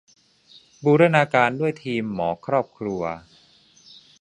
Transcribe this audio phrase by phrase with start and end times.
[0.83, 3.01] บูรณาการด้วยทีมหมอครอบครัว